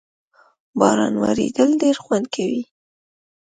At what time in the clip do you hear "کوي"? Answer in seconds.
2.35-2.63